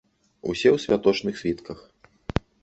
Усе 0.53 0.65
ў 0.69 0.77
святочных 0.85 1.37
світках. 1.43 1.85